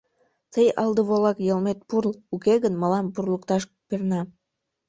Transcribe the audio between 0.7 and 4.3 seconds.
алдыволак, йылмет пурл, уке гын мылам пурлыкташ перна!